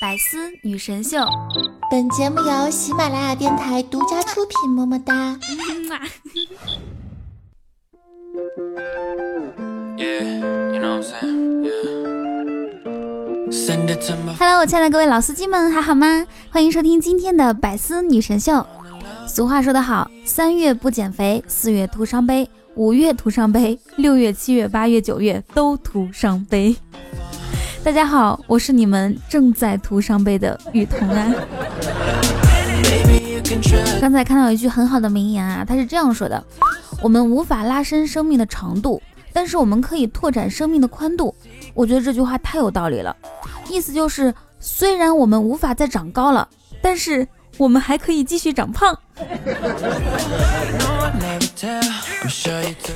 [0.00, 1.24] 百思女神秀，
[1.88, 5.38] 本节目由喜马拉雅电台独家出品，么么哒。
[14.36, 16.26] Hello，我亲爱的各位老司机们，还好吗？
[16.50, 18.66] 欢迎收听今天的百思女神秀。
[19.28, 26.74] 俗话说得好，三月不减肥，四月徒伤悲，五月徒伤悲，六月、七月、八月、九月都徒伤悲。
[27.84, 31.34] 大家好，我是你们正在徒伤悲的雨桐啊。
[34.00, 36.42] 刚才看到一句很好的名言啊，他是这样说的：
[37.02, 39.02] 我们无法拉伸生命的长度，
[39.34, 41.34] 但是我们可以拓展生命的宽度。
[41.74, 43.14] 我觉得这句话太有道理了，
[43.68, 46.48] 意思就是虽然我们无法再长高了，
[46.80, 47.28] 但是
[47.58, 48.98] 我们还可以继续长胖。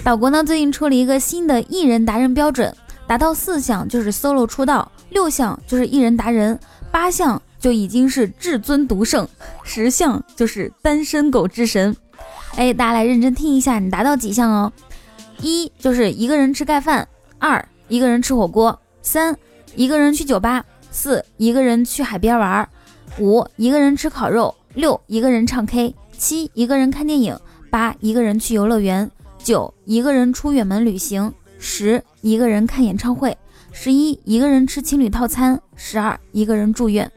[0.03, 2.75] 岛国呢最近出了一个新的艺人达人标准，
[3.09, 6.61] 达到四项就是 solo 出道，六项就是艺人达人，
[6.93, 9.27] 八项就已经是至尊独圣，
[9.65, 11.97] 十项就是单身狗之神。
[12.57, 14.71] 哎，大家来认真听一下，你达到几项哦？
[15.41, 19.35] 一就是一个人吃盖饭，二一个人吃火锅，三
[19.75, 22.69] 一个人去酒吧，四一个人去海边玩，
[23.19, 27.39] 五一个人吃烤肉，六一个人唱 K，七一个人看电影，
[27.71, 29.11] 八一个人去游乐园。
[29.39, 33.37] 九一个人出远门旅行，十一个人看演唱会，
[33.73, 37.11] 十一一个人吃情侣套餐，十二一个人住院。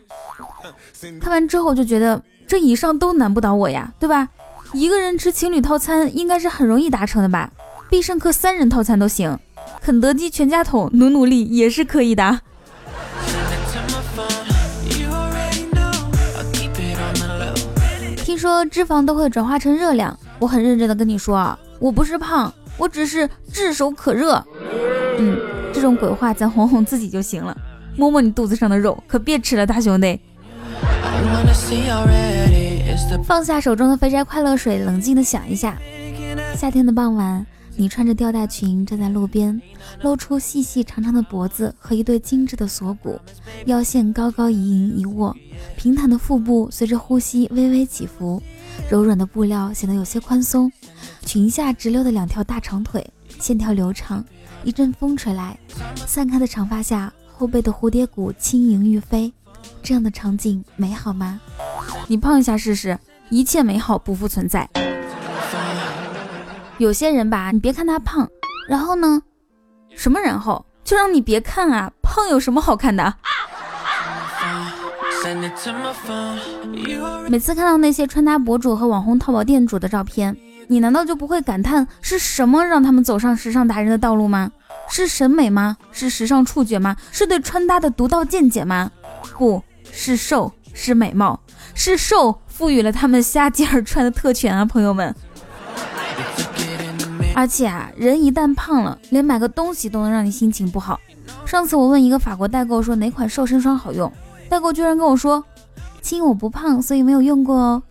[1.20, 4.28] 看完之后就觉得这以上都难不倒我呀，对吧？
[4.74, 7.52] 一个人吃情侣套餐应该是很容易达成的吧？
[7.90, 9.38] 必胜客三人套餐都行，
[9.82, 12.40] 肯德基全家桶努努力也是可以的。
[18.18, 24.44] 听说脂肪都会转化成热量，我很认真的跟你说啊，我不是胖，我只是炙手可热。
[25.20, 25.38] 嗯，
[25.72, 27.56] 这种鬼话咱哄哄自己就行了，
[27.96, 30.20] 摸摸你肚子上的肉，可别吃了，大兄弟。
[33.24, 35.78] 放下手中的肥宅快乐水，冷静的想一下，
[36.56, 39.62] 夏天的傍晚，你穿着吊带裙站在路边，
[40.02, 43.20] 露出细细长长的脖子和一对精致的锁骨，
[43.66, 45.36] 腰线高高一盈一握，
[45.78, 48.42] 平坦的腹部随着呼吸微微起伏，
[48.90, 50.72] 柔软的布料显得有些宽松，
[51.26, 53.06] 裙下直溜的两条大长腿
[53.40, 54.24] 线条流畅，
[54.64, 55.58] 一阵风吹来，
[55.96, 59.32] 散开的长发下，后背的蝴蝶骨轻盈欲飞，
[59.82, 61.40] 这样的场景美好吗？
[62.08, 62.98] 你胖一下试试，
[63.30, 64.70] 一切美好不复存在。
[66.78, 68.28] 有些人吧，你别看他胖，
[68.68, 69.22] 然后呢，
[69.96, 70.66] 什么然后？
[70.84, 73.16] 就让你别看啊，胖有什么好看的？
[77.28, 80.36] 每次看到那些穿搭博主和网红淘宝店主的照片，
[80.68, 84.52] 你难道就不会感叹是什么让他们走上时尚达人的道路吗？
[84.90, 85.78] 是审美吗？
[85.92, 86.96] 是时尚触觉吗？
[87.12, 88.92] 是对穿搭的独到见解吗？
[89.38, 91.40] 不是瘦，是美貌，
[91.74, 95.16] 是瘦赋予了他们瞎鸡儿穿的特权啊，朋友们。
[97.34, 101.00] 而且啊，人一旦胖了，连买个东西都能让你心情不好。
[101.46, 104.12] 上次我问一个法国代购说哪款瘦身霜好用，
[104.52, 105.42] 代购居然跟我说
[106.04, 107.82] ：“亲，我不胖，所以没有用过哦。”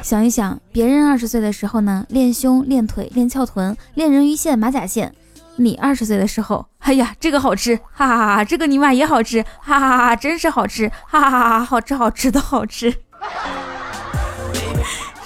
[0.00, 5.08] 想一想，别人二十岁的时候呢，练胸、练腿、练翘臀、练人鱼线、马甲线；
[5.56, 12.88] 你二十岁的时候，哎呀，这个好吃，哈哈哈哈，这个尼玛也好吃，哈哈哈哈，真是好吃，哈哈哈哈，好吃好吃的好吃，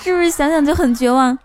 [0.02, 1.38] 是不是想想就很绝望？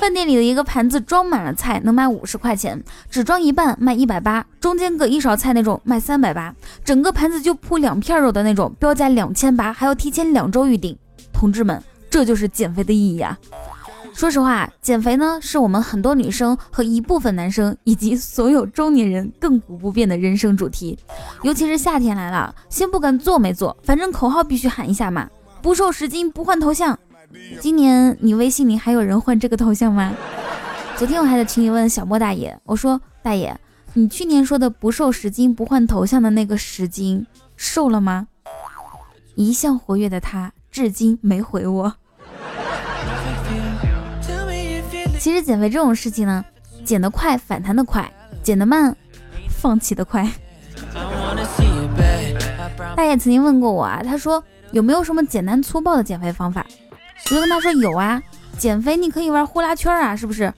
[0.00, 2.78] 饭店里的一个盘子装满了菜，能卖五十块钱；
[3.10, 10.96] 只装一半卖一百八，中间隔一勺菜那种卖三百八，整个盘子就铺两片肉的那种，标价两千八，还要提前两周预定。
[11.34, 13.38] 同志们，这就是减肥的意义啊！
[14.14, 20.98] 说实话，减肥呢是我们很多女生和一部分男生以及所有中年人亘古不变的人生主题。
[21.42, 25.28] 尤其是夏天来了，先不管做没做，反正口号必须喊一下嘛：
[25.60, 26.98] 不瘦十斤不换头像。
[27.60, 30.12] 今年你微信里还有人换这个头像吗？
[30.96, 33.56] 昨天我还在群里问小莫大爷，我说大爷，
[33.94, 37.26] 你去年说的不瘦十斤不换头像的那个十斤
[37.56, 38.26] 瘦了吗？
[39.36, 41.94] 一向活跃的他至今没回我。
[45.18, 46.44] 其实减肥这种事情呢，
[46.84, 48.12] 减得快反弹的快，
[48.42, 48.94] 减得慢
[49.48, 50.28] 放弃的快。
[52.96, 54.42] 大爷曾经问过我啊，他说
[54.72, 56.66] 有没有什么简单粗暴的减肥方法？
[57.26, 58.20] 我就跟他说有啊，
[58.58, 60.52] 减肥你可以玩呼啦圈啊，是不是？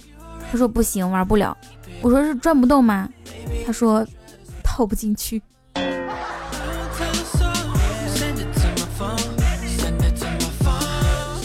[0.50, 1.56] 他说不行，玩不了。
[2.00, 3.08] 我说是转不动吗？
[3.66, 4.06] 他说
[4.62, 5.42] 套不进去。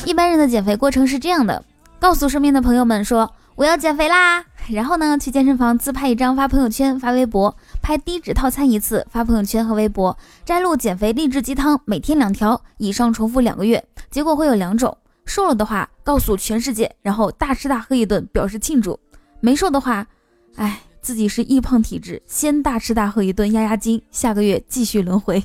[0.05, 1.63] 一般人的减肥过程是这样的：
[1.99, 14.97] 告诉身边的朋友们说我要减肥啦，然后呢去健身房自拍一张发朋友圈、发微博，拍低脂套餐一次，发朋友圈和微博，摘录减肥励志鸡汤，每天两条，以上重复两个月，结果会有两种：
[15.27, 18.97] 瘦了的话，告诉全世界，然后大吃大喝一顿表示庆祝；
[19.41, 20.07] 没瘦的话，
[20.55, 25.43] 哎，自己是易胖体质，先大吃大喝一顿压压惊，下个月继续轮回。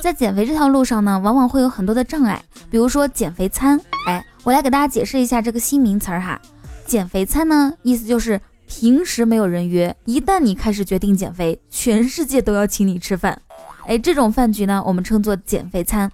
[0.00, 3.80] 在减肥这条路上呢，往往会有很多的障碍，比如说减肥餐。
[4.06, 6.40] 哎，我来给大家解释一下这个新名词儿哈。
[6.86, 13.40] 减肥餐呢，意思就是平时没有人约，一旦你开始决定减肥，全世界都要请你吃饭。
[13.86, 16.10] 哎，这种饭局呢，我们称作减肥餐。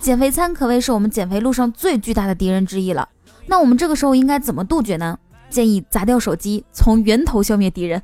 [0.00, 3.08] 减肥餐可谓是我们减肥路上最巨大的敌人之一了。
[3.46, 5.18] 那我们这个时候应该怎么杜绝呢？
[5.50, 8.02] 建议砸掉手机，从源头消灭敌人。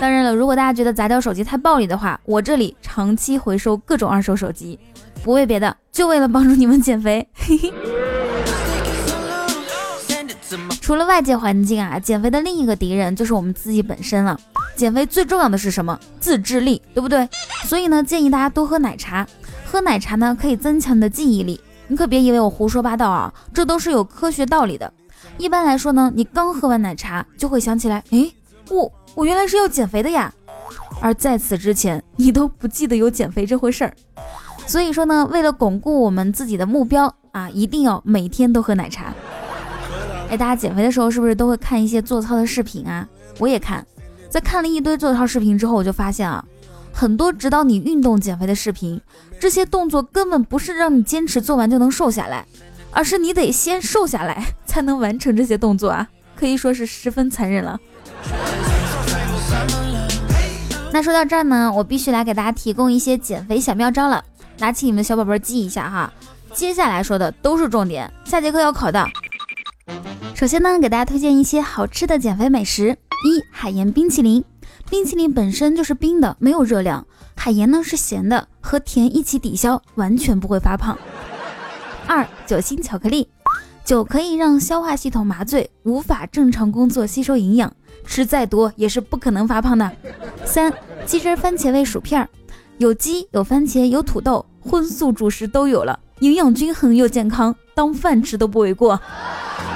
[0.00, 4.78] 当然了，如果大家觉得砸掉手机太暴力的话，我这里长期回收各种二手手机，
[5.22, 7.28] 不为别的，就为了帮助你们减肥。
[7.34, 7.72] 嘿嘿
[10.80, 14.38] 除了外界环境啊，减肥的另一个敌人就是我们自己本身了。
[14.76, 15.98] 减肥最重要的是什么？
[16.18, 17.28] 自制力，对不对？
[17.64, 19.26] 所以呢，建议大家多喝奶茶。
[19.64, 21.60] 喝奶茶呢，可以增强你的记忆力。
[21.88, 24.90] 你可别以为我胡说八道啊，这都是有科学道理的。
[25.38, 28.32] 一般来说呢，你刚喝完奶茶就会想起来，诶，
[28.70, 30.32] 我我原来是要减肥的呀。
[31.00, 33.94] 而在此之前，你都不记得有减肥这回事儿。
[34.66, 39.12] 所以说呢，为了巩固我们自己的目标啊，一定要每天都喝奶茶。
[40.32, 43.06] 哎，大家减肥的时候是不是都会看一些做操的视频啊？
[43.38, 43.86] 我也看，
[44.30, 46.42] 在看了一堆做操视频之后，我就发现啊，
[46.90, 48.98] 很多指导你运动减肥的视频，
[49.38, 52.46] 这些动作根本不是让你坚持做完就能瘦下来，
[52.92, 57.78] 而是你得先瘦下来才能完成这些动作啊，可以说是十分残忍了。
[60.94, 64.24] 那说到这儿呢，我必须来给大家提供一些减肥小妙招了，
[64.56, 66.10] 拿起你们的小宝贝记一下哈。
[66.54, 69.06] 接下来说的都是重点，下节课要考的。
[70.42, 72.98] 首先呢，给大家推荐一些好吃的减肥美食。
[73.24, 74.42] 一、海盐冰淇淋，
[74.90, 77.06] 冰淇淋本身就是冰的，没有热量，
[77.36, 80.98] 海盐呢是咸的，和甜一起抵消，完全不会发胖。
[82.08, 83.28] 二、酒心巧克力，
[83.84, 87.72] 酒可以让消化系统麻醉，无法正常工作吸收营养，
[88.04, 89.88] 吃再多也是不可能发胖的。
[90.44, 90.74] 三、
[91.06, 92.28] 鸡汁番茄味薯片儿，
[92.78, 99.00] 有鸡有番茄有土豆，荤素主食都有了，营养均衡又健康，当饭吃都不为过。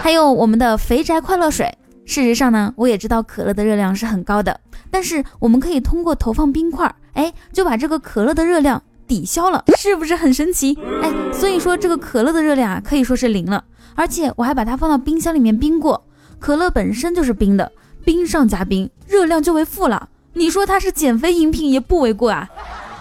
[0.06, 1.66] 还有我们的肥宅快乐水。
[2.04, 10.78] 事实上呢，我也知道可乐的热量是很高的，但是我们可以通过投放冰块，哎，就把这个可乐的热量抵消了，是不是很神奇？
[11.02, 13.64] 哎，所以说这个可乐的热量啊，可以说是零了。
[13.96, 16.06] 而且我还把它放到冰箱里面冰过，
[16.38, 17.72] 可乐本身就是冰的，
[18.04, 20.08] 冰上加冰，热量就为负了。
[20.34, 22.48] 你说它是减肥饮品也不为过啊！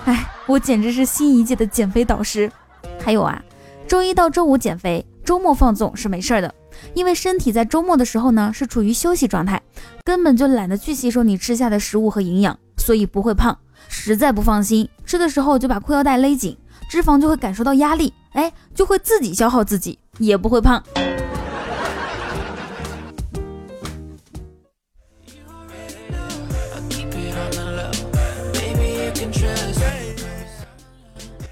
[0.06, 2.52] 哎，我简直是新一届的减肥导师。
[3.00, 3.40] 还有啊，
[3.88, 6.52] 周一到周五减肥，周末放纵是没事儿的。
[6.94, 9.62] 因为身体在周末的时候呢是处于休息状态，
[10.04, 13.58] 根本就懒得去吸收你吃下的食物和营养，所以不会胖。
[13.88, 16.58] 实在不放心，吃的时候就把裤腰带勒紧，
[16.90, 20.84] 脂肪就会感受到压力，哎，就会自己消耗自己，也不会胖。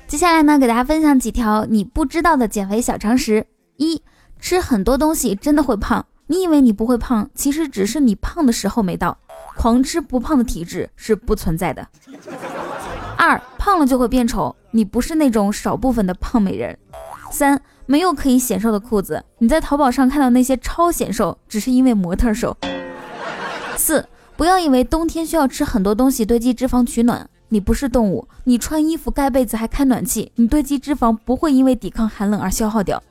[0.08, 3.46] 接下来呢，给大家分享几条你不知道的减肥小常识：
[3.78, 4.02] 一、
[4.44, 9.18] 吃很多东西真的会胖，你以为你不会胖，其实只是你胖的时候没到。
[9.56, 11.88] 狂吃不胖的体质是不存在的。
[13.18, 16.78] 二、胖了就会变丑，你不是那种少部分的胖美人。
[17.32, 22.58] 三、没有可以显瘦的裤子，你在淘宝上看到那些超显瘦，只是因为模特瘦。
[23.78, 33.02] 四、不要以为冬天需要吃很多东西堆积脂肪取暖，你不是动物，你穿衣服盖被子还开暖气，你堆积脂肪不会因为抵抗寒冷而消耗掉。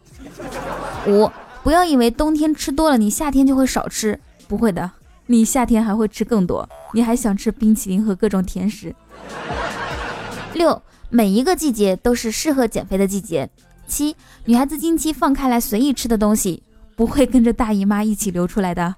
[1.07, 1.31] 五、
[1.62, 4.91] 不要以为冬天吃多了，你夏天就会少吃，不会的，
[5.27, 8.95] 你夏天还会吃更多，你还想吃冰淇淋和各种甜食。
[10.55, 13.49] 六、每一个季节都是适合减肥的季节。
[13.87, 16.62] 七、女孩子经期放开来随意吃的东西，
[16.97, 18.95] 不会跟着大姨妈一起流出来的。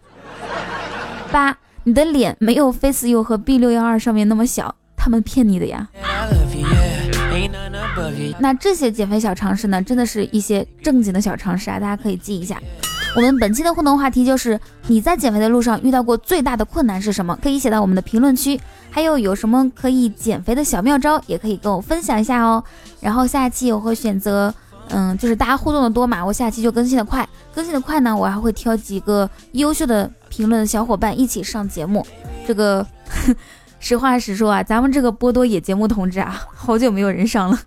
[1.33, 5.88] 八，你的脸没有 Face U 和 B 六幺二上面那么小，他们骗你的呀。
[8.39, 12.61] 那这些减肥小常识呢，真的是一些正经的小常识啊，大家可以记一下。
[13.17, 14.59] 我们本期的互动话题就是
[14.89, 17.39] 你在减肥的路上遇到过最大的困难是什么？
[17.41, 18.61] 可以写到我们的评论区。
[18.91, 22.63] 还有有什么可以减肥的小妙招，也可以跟我分享一下哦。
[23.01, 24.53] 然后下期我会选择，
[24.89, 27.29] 嗯，就是大家互动的多嘛，我下期就更新的快。
[27.55, 32.05] 更新的快呢，我还会挑几个优秀的评论小伙伴一起上节目。
[32.47, 32.85] 这个
[33.79, 37.59] 实话实说啊，咱们这个波多野节目同志啊，好久没有人上了。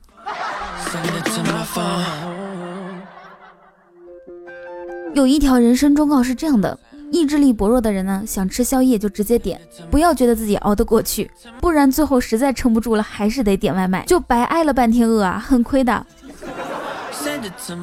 [5.13, 6.77] 有一条人生忠告是这样的：
[7.11, 16.05] 意志力薄弱的人呢，想吃宵夜就直接点，不要觉得自己熬得过去，不然最后实在撑不住了，还是得点外卖，就白挨了半天饿啊，很亏的。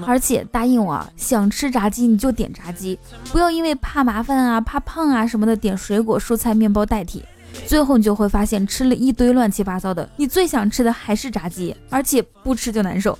[0.06, 2.98] 而且答应我啊，想吃炸鸡你就点炸鸡，
[3.30, 7.22] 不要因为怕麻烦啊、怕胖啊什么的点水果、蔬菜、面包代替。
[7.66, 13.18] 最后你就会发现吃了一堆乱七八糟的，你最想吃的还是炸鸡，而且不吃就难受。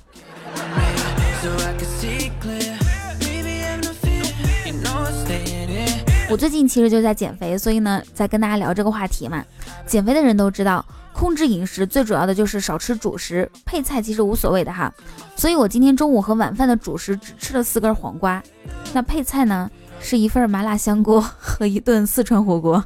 [6.27, 9.43] 我最近其实就在减肥，所以呢，在跟大家聊这个话题嘛。
[9.85, 14.93] 减肥的人都知道，控制饮食最主要的就是少吃主食，配菜其实无所谓的哈。
[15.35, 18.43] 所以我今天中午和晚饭的主食只吃了四根黄瓜，
[18.91, 22.83] 那配菜呢是一份麻辣香锅和一顿四川火锅。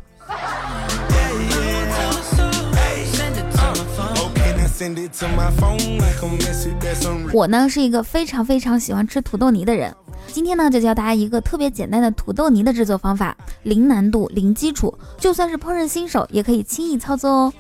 [7.33, 9.93] 我呢是一个非常非常喜欢吃土豆泥的人。
[10.27, 17.53] 今天呢就教大家一个特别简单的土豆泥的制作方法，零难度、零基础，就算是烹饪新手也可以轻易操作哦。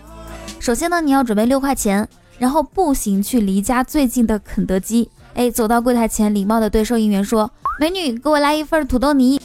[0.59, 2.07] 首先呢，你要准备六块钱，
[2.37, 5.09] 然后步行去离家最近的肯德基。
[5.33, 7.49] 哎，走到柜台前，礼貌的对收银员说
[7.79, 9.41] ：“美女，给我来一份土豆泥。”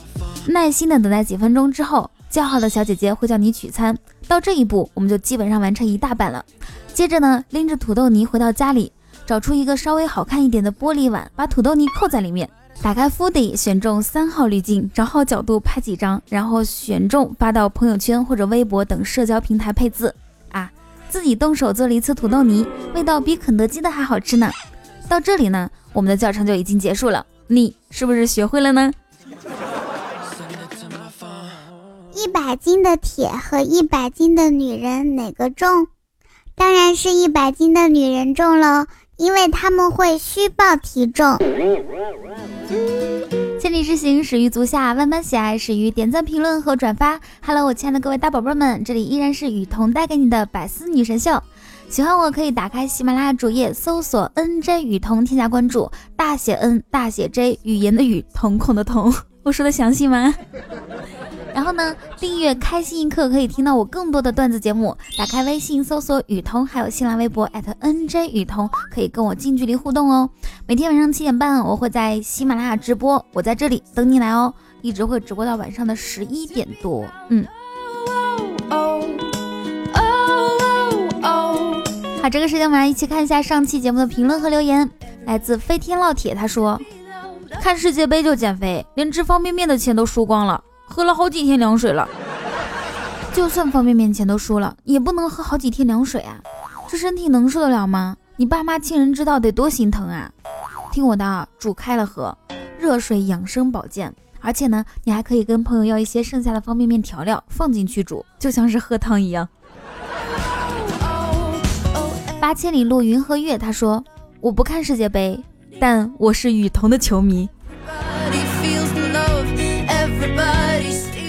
[0.46, 3.96] 耐心的等待几分钟之后，叫号的小姐姐会叫你取餐。
[4.28, 6.44] 到这一步，我们就基本上完成一大半了。
[6.94, 8.92] 接着呢，拎着土豆泥回到家里，
[9.26, 12.48] 找出一个稍微好看一点的玻璃碗，把土豆泥扣在里面，
[12.80, 20.14] 打开 Foodie，选中三号滤镜，找好角度拍几张，然后选中发到朋友圈或者微博等社交平台配字。
[20.52, 20.70] 啊，
[21.10, 24.48] 自己动手做了一次土豆泥，味道比肯德基的还好吃呢。
[25.08, 28.92] 到这里呢，我们的教程就已经结束了，你是不是学会了呢？
[32.14, 35.88] 一百斤的铁和一百斤的女人哪个重？
[36.56, 41.36] 当然是一百斤的女人重喽，因为他们会虚报体重。
[43.60, 47.20] 千里之行，始于足下；万般喜爱，始于点赞、评论和转发。
[47.44, 51.42] Hello，我亲爱的各位大宝贝们，这里依然是雨桐带给你的百思女神秀。
[51.88, 59.12] 喜欢我可以打开喜马拉雅主页，搜索 “nj 雨桐”，添加关注，大写 N 大写 J，语言的语，瞳孔的瞳。
[59.42, 60.34] 我说的详细吗？
[61.54, 64.94] 然后呢，订阅开心一刻可以听到我更多的段子节目。
[65.16, 67.48] 打开微信搜索雨桐，还有新浪微博
[67.80, 70.28] @nj 雨桐，可以跟我近距离互动哦。
[70.66, 77.06] 每天晚上七点半，我会在喜马拉雅直播，我在这里等你来哦，一直会直播到晚上的十一点多。
[77.28, 77.46] 嗯，
[82.20, 84.90] 好，这个时间我们来一起看一下上期节目的评论和留言。
[85.24, 86.78] 来自飞天烙铁，他说
[87.62, 92.08] ：“看世界杯就减肥，连吃方便面的钱都输光了，喝了好几天凉水了。
[93.32, 96.38] 就算方便面钱都输了，也不能喝好几天凉水啊，
[96.88, 98.16] 这身体能受得了吗？
[98.36, 100.30] 你爸妈亲人知道得多心疼啊！
[100.92, 102.36] 听我的啊，煮开了喝，
[102.78, 104.14] 热水养生保健。
[104.40, 109.48] 而且呢，你还可以跟朋友要一些剩下的方便面调料放进去煮，就像是喝汤一样。
[112.40, 114.04] 八千里路云和月，他说
[114.40, 115.42] 我不看世界杯，
[115.80, 117.48] 但我是雨桐的球迷。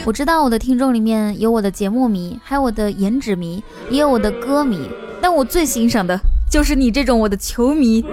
[0.05, 4.87] 我知道我的听众里面有我的节目迷，还有我的颜值迷，也有我的歌迷，
[5.19, 6.19] 但我最欣赏的
[6.49, 8.05] 就是你这种我的球迷。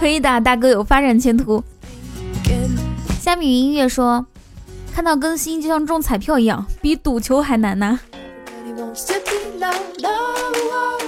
[0.00, 1.62] 可以的，大哥有发展前途。
[3.20, 4.24] 虾米云音乐说，
[4.94, 8.00] 看到更新就像中彩票一样，比赌球还难呢。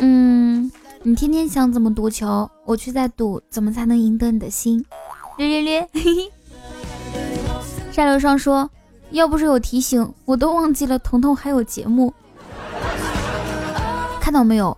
[0.02, 0.70] 嗯，
[1.02, 4.85] 你天天想怎么赌球，我却在赌怎么才能赢得你的心。
[5.38, 6.30] 略略略，嘿嘿。
[8.00, 8.71] 沙流上说，
[9.11, 12.11] 要不是有提醒，我都忘记了彤彤还有节目。
[14.19, 14.75] 看到没有，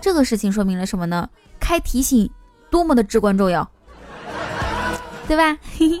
[0.00, 1.28] 这个事情说明了什么呢？
[1.60, 2.28] 开提醒
[2.70, 3.70] 多么的至关重要，
[5.28, 5.56] 对吧？
[5.78, 6.00] 嘿嘿。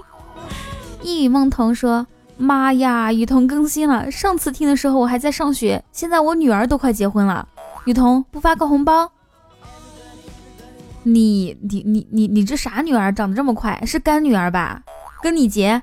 [1.00, 2.04] 一语梦童说
[2.36, 4.10] ：“妈呀，雨桐更新了！
[4.10, 7.46] 上次听的时候我还在上学，现在我女儿都快结婚了。
[7.84, 9.08] 雨桐不发个红包？
[11.04, 13.80] 你你你你你这啥女儿长得这么快？
[13.86, 14.82] 是干女儿吧？
[15.22, 15.80] 跟你结？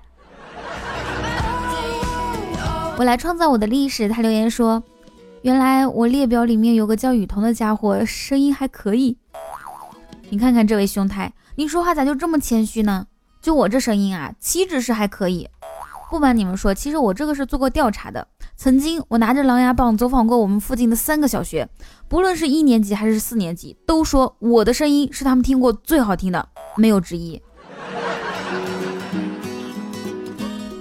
[2.98, 4.84] 我来创造我的历史。”他留言说
[5.44, 9.18] ：“原来我列表里面有个叫雨桐的家伙，声音还可以。
[10.30, 13.08] 你看看这位兄台，你说话咋就这么谦虚呢？”
[13.42, 15.50] 就我这声音啊，岂止是还可以。
[16.12, 18.28] 不瞒你们说，其实我这个是做过调查的。
[18.56, 21.68] 曾经我拿着狼牙棒走访过我们附近的三个小学，
[22.08, 27.42] 不论是一年级还是四年级，都说我的声音是他们听过最好听的，没有之一。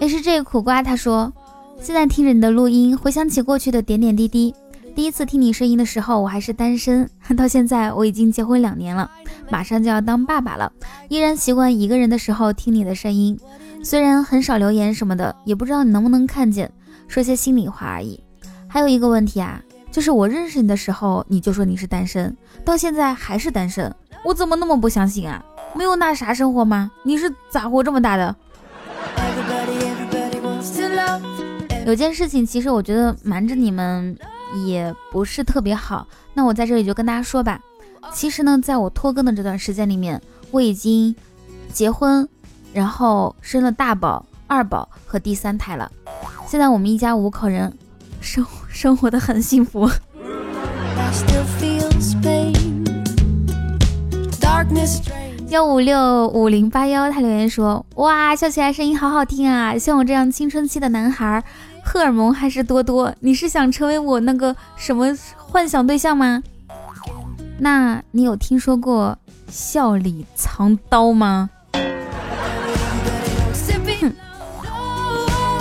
[0.01, 1.33] 也是这个苦瓜，他说，
[1.83, 4.55] 现在听着你的录音，回想起过去的点点滴滴。
[4.95, 9.11] 第一次听你声音的时候，我还是单身， 到现在我已经结婚两年了，
[9.51, 10.71] 马上就要当爸爸了，
[11.09, 13.39] 依然习惯一个人的时候听你的声音。
[13.83, 16.71] 虽然很少留言什么的，也不知道你能不能看见，
[17.09, 18.23] 说些心里话而已。
[18.69, 25.43] 还有一个问题啊，就是我认识你的时候你就说你是单身，到现在还是单身，我怎么那么不相信啊？
[25.75, 26.91] 没有那啥生活吗？
[27.05, 28.37] 你是咋活这么大的？
[31.91, 34.17] 有件事情，其实我觉得瞒着你们
[34.65, 36.07] 也不是特别好。
[36.35, 37.61] 那我在这里就跟大家说吧，
[38.13, 41.13] 其实呢，在我拖更的这段时间里面，我已经
[41.73, 42.29] 结婚，
[42.73, 45.91] 然后生了大宝、二宝和第三胎了。
[46.47, 47.77] 现在我们一家五口人，
[48.21, 49.91] 生 生活的很幸福。
[55.49, 59.77] 幺五六五零八幺，他留言说：哇，笑起来声音好好听啊！
[59.77, 61.43] 像我这样青春期的男孩，
[61.93, 63.13] 荷尔蒙还是多多。
[63.19, 66.41] 你是想成为我那个什么幻想对象吗？
[67.59, 69.19] 那你有听说过
[69.49, 71.51] 笑里藏刀吗？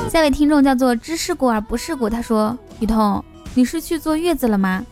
[0.07, 4.85] 下位听众叫做知世故而不世故，他说：雨桐，你是去坐月子了吗？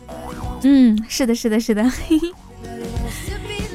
[0.63, 1.83] 嗯，是的，是的，是的。
[1.83, 2.33] 嘿嘿。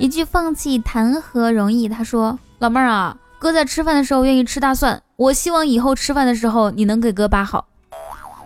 [0.01, 1.89] 一句放弃谈何容易？
[1.89, 7.69] 他说：“老妹儿啊，哥在吃饭的时候愿意吃大蒜，我希望以后吃饭的时候你能给哥扒好。”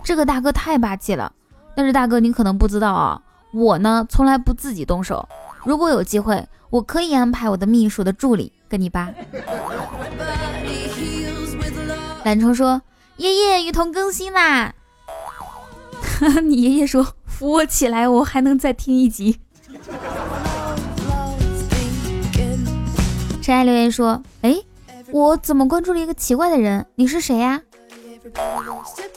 [0.05, 1.33] 这个大哥太霸气了。
[1.75, 3.21] 但是大哥，你可能不知道啊，
[3.53, 5.27] 我呢从来不自己动手。
[5.65, 9.09] 如果有机会，我可以安排我的秘书的助理跟你扒。
[12.25, 12.83] 懒虫说
[13.17, 14.75] ：“爷爷，雨桐更新啦！”
[16.45, 19.39] 你爷爷说：“扶我起来，我还能再听一集。”
[23.43, 24.57] 陈爱留言说：“哎，
[25.13, 26.87] 我怎么关注了一个奇怪的人？
[26.97, 27.63] 你是谁呀？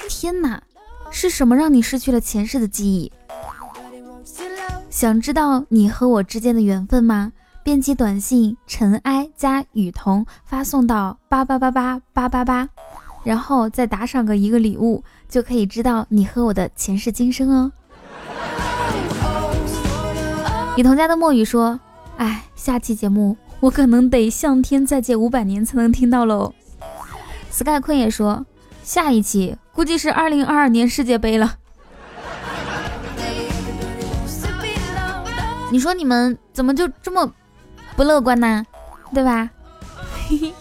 [0.08, 0.62] 天哪，
[1.10, 3.12] 是什么让你失去了前世的记忆？
[4.90, 7.32] 想知道你和我之间的缘分吗？
[7.64, 12.70] 编辑短信尘埃加雨桐发送到八八八八八八八，
[13.24, 17.72] 然后再打赏个一个礼物，就可以知道你和我的前世今生哦。”
[20.78, 21.80] 雨桐家的墨雨说
[22.18, 26.54] ：“哎，下期节目。”我可能得向天再借五百年才能听到喽。
[27.52, 28.46] Sky 坤也说，
[28.84, 31.56] 下一期估计是二零二二年世界杯了。
[35.72, 37.32] 你说你们怎么就这么
[37.96, 38.66] 不乐观呢？
[39.14, 39.50] 对吧？
[40.30, 40.54] 嘿嘿。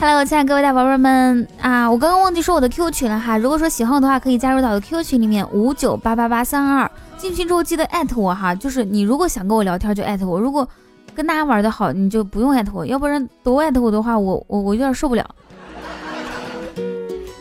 [0.00, 3.36] Hello，亲爱的各位大宝贝们啊，我刚刚忘记说我的 Q 群了哈。
[3.36, 6.90] 如果说喜欢我的话，可以加入到我的 QQ 群里面五九八八八三二二。
[7.16, 10.68] 进群之后记得艾特我哈，就是你如果想跟我聊天就艾特我，如果
[11.16, 15.28] 跟大家玩的好，你就不用艾特我，要不然都艾特我的话，我我我有点受不了。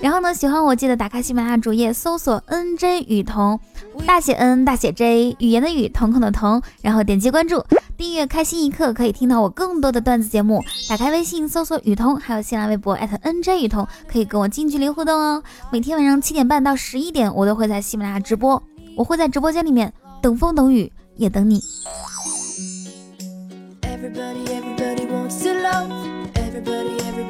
[0.02, 3.60] 然后呢，喜欢我记得打开喜马拉雅主页，搜索 N J 雨桐，
[4.06, 7.62] 大写 N 大写 J，语言的语，瞳孔的瞳，然后点击关注，
[7.98, 10.64] 订阅开心一刻，可以听到我更多的段子节目。
[10.88, 15.44] 打开微信搜索雨桐，还有新浪微博艾特 N J 雨桐，可以跟我近距离互动哦。
[15.72, 18.62] 每天晚上七点半到十一点，我都会在喜马拉雅直播，
[18.96, 21.60] 我会在直播间里面等风等雨也等你。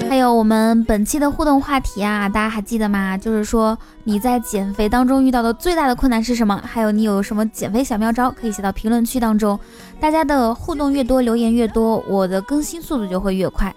[0.07, 3.17] 还有我们本期的互动话题啊，大家还记得吗？
[3.17, 6.61] 就是说你在减肥当中遇到的最大的困难是什么？
[6.65, 9.59] 还有你有什么减肥小妙招，可以写到评论区当中。
[9.99, 13.73] 大家的互动越多，留言越多，我的更新速度就会越快。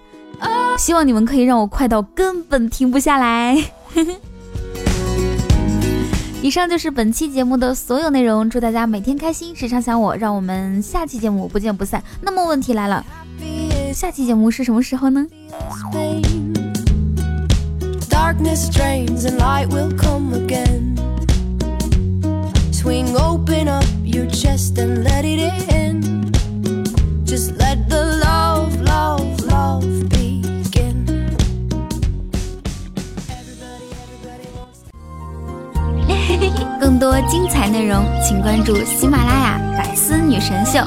[0.78, 3.56] 希望你们可以让我快到根本停不下来。
[6.40, 12.00] 以上就是本期节目的所有内容，祝大家每天开心，时常想我，让我们下期节目不见不散。
[12.20, 13.04] 那么问题来了，
[13.92, 15.26] 下期节目是什么时候呢？
[36.80, 40.78] 更多精彩内容，请关注喜马拉雅《百思女神秀》。